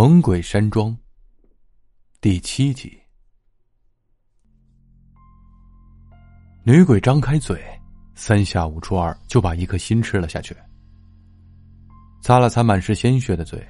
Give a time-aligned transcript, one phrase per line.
[0.00, 0.96] 猛鬼山庄
[2.20, 2.96] 第七集，
[6.62, 7.60] 女鬼张开嘴，
[8.14, 10.56] 三下五除二就把一颗心吃了下去。
[12.22, 13.60] 擦了擦满是鲜血的嘴，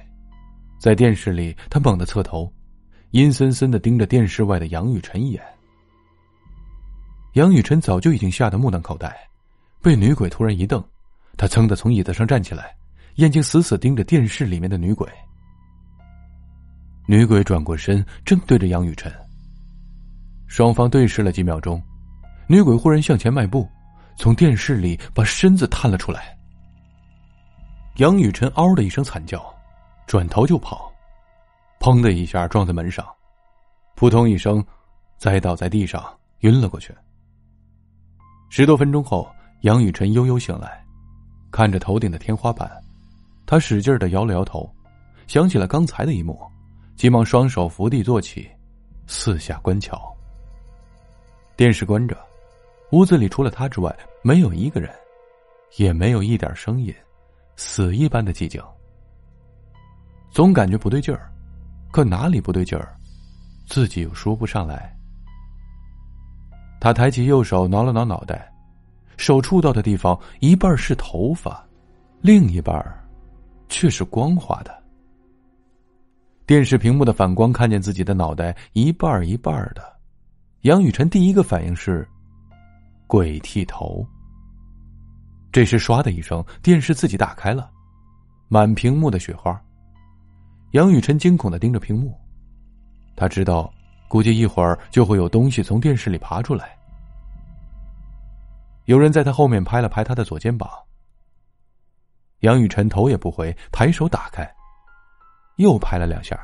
[0.79, 2.53] 在电视里，他猛地侧头，
[3.09, 5.43] 阴森森的盯着电视外的杨雨辰一眼。
[7.33, 9.11] 杨雨辰早就已经吓得目瞪口呆，
[9.81, 10.79] 被女鬼突然一瞪，
[11.35, 12.77] 他噌的从椅子上站起来，
[13.15, 15.11] 眼睛死死盯着电视里面的女鬼。
[17.09, 19.11] 女鬼转过身，正对着杨雨辰。
[20.45, 21.81] 双方对视了几秒钟，
[22.45, 23.67] 女鬼忽然向前迈步，
[24.15, 26.37] 从电视里把身子探了出来。
[27.95, 29.43] 杨雨辰嗷的一声惨叫，
[30.05, 30.93] 转头就跑，
[31.79, 33.03] 砰的一下撞在门上，
[33.95, 34.63] 扑通一声，
[35.17, 36.93] 栽倒在地上，晕了过去。
[38.51, 39.27] 十多分钟后，
[39.61, 40.79] 杨雨辰悠悠醒来，
[41.49, 42.69] 看着头顶的天花板，
[43.47, 44.71] 他使劲的摇了摇头，
[45.25, 46.39] 想起了刚才的一幕。
[46.99, 48.51] 急忙双手扶地坐起，
[49.07, 50.13] 四下观瞧。
[51.55, 52.17] 电视关着，
[52.91, 54.93] 屋子里除了他之外没有一个人，
[55.77, 56.93] 也没有一点声音，
[57.55, 58.61] 死一般的寂静。
[60.29, 61.31] 总感觉不对劲儿，
[61.89, 62.93] 可哪里不对劲儿，
[63.65, 64.93] 自己又说不上来。
[66.81, 68.51] 他抬起右手挠了挠脑袋，
[69.15, 71.65] 手触到的地方一半是头发，
[72.19, 72.77] 另一半
[73.69, 74.83] 却是光滑的。
[76.49, 79.83] 电视屏幕的反光，看见自己的脑袋一半一半的。
[80.61, 82.09] 杨雨辰第一个反应是
[83.05, 84.03] 鬼剃头。
[85.51, 87.69] 这时，唰的一声，电视自己打开了，
[88.47, 89.61] 满屏幕的雪花。
[90.71, 92.19] 杨雨辰惊恐的盯着屏幕，
[93.15, 93.71] 他知道，
[94.07, 96.75] 估计一会儿就会有东西从电视里爬出来。
[98.85, 100.67] 有人在他后面拍了拍他的左肩膀。
[102.39, 104.51] 杨雨辰头也不回，抬手打开。
[105.59, 106.39] 又拍了两下，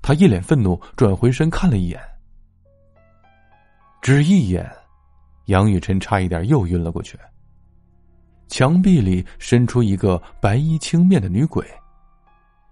[0.00, 2.00] 他一脸愤怒，转回身看了一眼，
[4.00, 4.68] 只一眼，
[5.46, 7.18] 杨雨辰差一点又晕了过去。
[8.48, 11.62] 墙壁里伸出一个白衣青面的女鬼，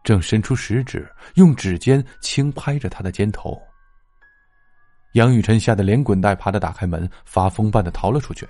[0.03, 3.61] 正伸出食指，用指尖轻拍着他的肩头。
[5.13, 8.49] 杨雨辰吓得连滚带爬的打开门，发疯般的逃了出去。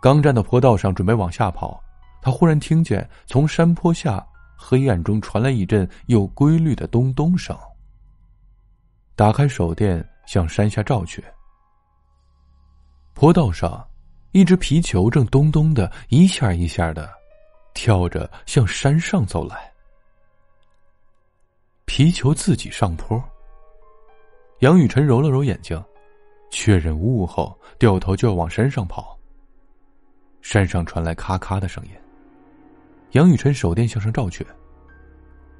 [0.00, 1.82] 刚站到坡道上，准备往下跑，
[2.22, 4.24] 他忽然听见从山坡下。
[4.62, 7.58] 黑暗中传来一阵有规律的咚咚声。
[9.16, 11.24] 打开手电，向山下照去。
[13.14, 13.82] 坡道上，
[14.32, 17.10] 一只皮球正咚咚的一下一下的
[17.72, 19.72] 跳着向山上走来。
[21.86, 23.22] 皮球自己上坡。
[24.58, 25.82] 杨雨辰揉了揉眼睛，
[26.50, 29.18] 确认无误后，掉头就要往山上跑。
[30.42, 31.90] 山上传来咔咔的声音。
[33.12, 34.46] 杨雨辰手电向上照去，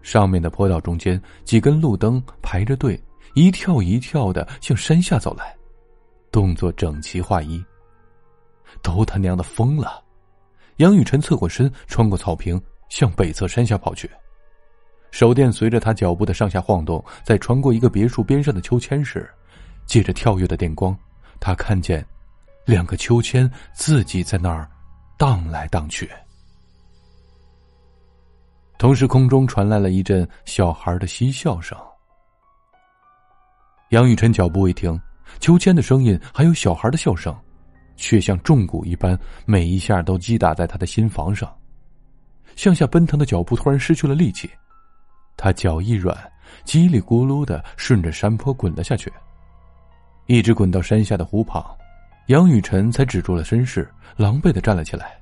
[0.02, 3.02] 上面的坡道中间几根路灯排着队，
[3.34, 5.56] 一跳一跳的向山下走来，
[6.30, 7.62] 动作整齐划一。
[8.82, 10.02] 都他娘的疯了！
[10.76, 14.08] 杨雨辰侧过身，穿过草坪，向北侧山下跑去。
[15.10, 19.28] 手电随着他脚步的上下晃动，在穿过一个别墅边上的秋千时，
[19.86, 20.96] 借着跳跃的电光，
[21.40, 22.06] 他看见
[22.64, 24.70] 两个秋千自己在那儿
[25.18, 26.08] 荡来荡去。
[28.80, 31.76] 同时，空中传来了一阵小孩的嬉笑声。
[33.90, 34.98] 杨雨辰脚步一停，
[35.38, 37.38] 秋千的声音还有小孩的笑声，
[37.96, 41.54] 却像重鼓一般，每一下都击打在他的心房上。
[42.56, 44.48] 向下奔腾的脚步突然失去了力气，
[45.36, 46.16] 他脚一软，
[46.64, 49.12] 叽里咕噜的顺着山坡滚了下去，
[50.24, 51.62] 一直滚到山下的湖旁，
[52.28, 53.86] 杨雨辰才止住了身势，
[54.16, 55.19] 狼狈的站了起来。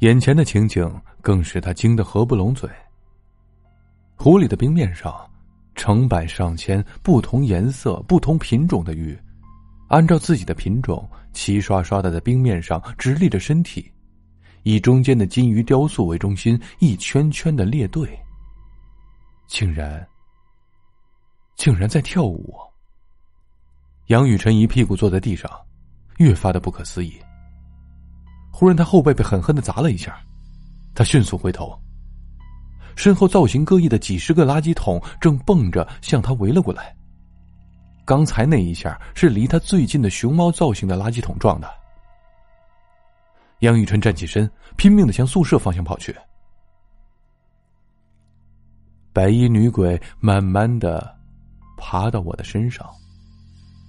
[0.00, 0.90] 眼前的情景
[1.22, 2.68] 更使他惊得合不拢嘴。
[4.16, 5.14] 湖里的冰面上，
[5.74, 9.18] 成百上千不同颜色、不同品种的鱼，
[9.88, 13.90] 按照自己的品种，齐刷刷的在冰面上直立着身体，
[14.62, 18.08] 以中间的金鱼雕塑为中心，一圈圈的列队。
[19.46, 20.06] 竟然，
[21.56, 22.54] 竟然在跳舞。
[24.08, 25.50] 杨雨辰一屁股坐在地上，
[26.18, 27.18] 越发的不可思议。
[28.56, 30.16] 忽然，他后背被狠狠的砸了一下，
[30.94, 31.76] 他迅速回头，
[32.94, 36.94] 身后造型各异的几十个垃圾桶正蹦着向他围了过来。
[38.04, 41.68] 刚才那一下是离他最近的熊猫造型的垃圾桶撞的。
[43.58, 46.14] 杨雨辰站起身，拼命的向宿舍方向跑去。
[49.12, 51.12] 白衣女鬼慢慢的
[51.76, 52.88] 爬到我的身上，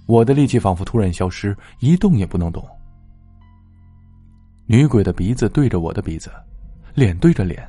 [0.08, 2.68] 我的力气仿佛突然消失，一动也不能动。
[4.66, 6.30] 女鬼的鼻子对着我的鼻子，
[6.94, 7.66] 脸对着脸，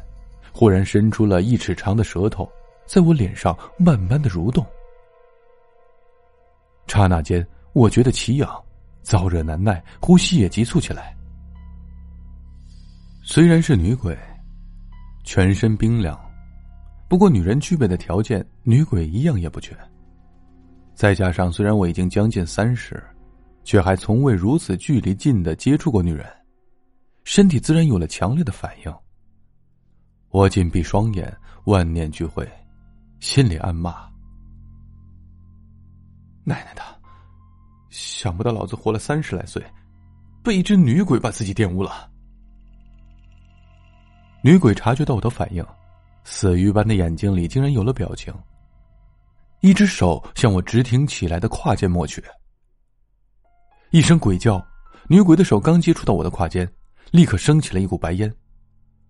[0.51, 2.49] 忽然伸出了一尺长的舌头，
[2.87, 4.65] 在我脸上慢慢的蠕动。
[6.87, 8.49] 刹那间，我觉得奇痒，
[9.03, 11.15] 燥热难耐，呼吸也急促起来。
[13.21, 14.17] 虽然是女鬼，
[15.23, 16.19] 全身冰凉，
[17.07, 19.77] 不过女人具备的条件，女鬼一样也不缺。
[20.95, 23.03] 再加上，虽然我已经将近三十，
[23.63, 26.25] 却还从未如此距离近的接触过女人，
[27.27, 28.95] 身体自然有了强烈的反应。
[30.29, 32.49] 我紧闭双眼，万念俱灰，
[33.19, 34.09] 心里暗骂
[36.45, 36.81] ：“奶奶的，
[37.89, 39.61] 想不到老子活了三十来岁，
[40.41, 42.09] 被一只女鬼把自己玷污了。”
[44.41, 45.61] 女鬼察觉到我的反应，
[46.23, 48.33] 死鱼般的眼睛里竟然有了表情。
[49.59, 52.23] 一只手向我直挺起来的胯间摸去，
[53.89, 54.65] 一声鬼叫，
[55.09, 56.65] 女鬼的手刚接触到我的胯间，
[57.11, 58.33] 立刻升起了一股白烟。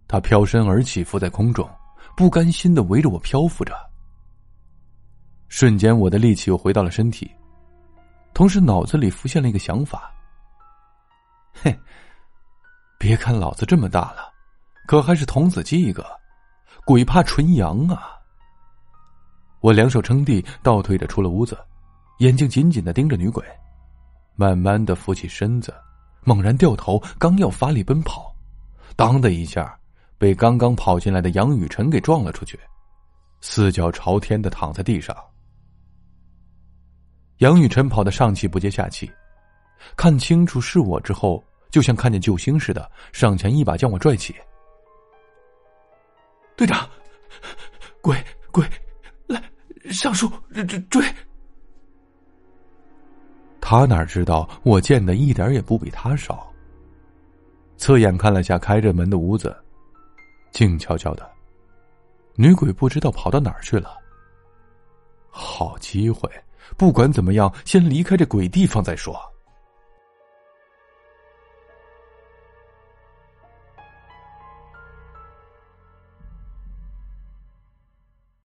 [0.08, 1.70] 她飘身而起，浮在空中，
[2.16, 3.76] 不甘心的围着我漂浮着。
[5.50, 7.30] 瞬间，我的力气又回到了身体，
[8.34, 10.12] 同时脑子里浮现了一个想法：
[11.54, 11.78] 嘿，
[12.98, 14.32] 别看老子这么大了，
[14.88, 16.06] 可还是童子鸡一个，
[16.86, 18.12] 鬼怕纯阳啊！
[19.60, 21.58] 我两手撑地，倒退着出了屋子，
[22.20, 23.44] 眼睛紧紧的盯着女鬼，
[24.36, 25.74] 慢慢的扶起身子，
[26.28, 28.36] 猛然掉头，刚要发力奔跑，
[28.98, 29.80] 当的一下，
[30.18, 32.60] 被刚刚跑进来的杨雨辰给撞了出去，
[33.40, 35.16] 四脚朝天的躺在地上。
[37.38, 39.10] 杨雨辰跑得上气不接下气，
[39.96, 41.42] 看清楚是我之后，
[41.72, 44.36] 就像看见救星似的，上前一把将我拽起。
[46.58, 46.90] 队长，
[48.02, 48.22] 鬼
[48.52, 48.68] 鬼
[49.28, 49.42] 来。
[49.92, 50.30] 上树
[50.68, 51.02] 追追！
[53.70, 56.50] 他哪知道我见的一点也不比他少。
[57.76, 59.54] 侧眼看了下开着门的屋子，
[60.52, 61.30] 静悄悄的，
[62.36, 63.98] 女鬼不知道跑到哪儿去了。
[65.30, 66.32] 好机会，
[66.78, 69.20] 不管怎么样，先离开这鬼地方再说。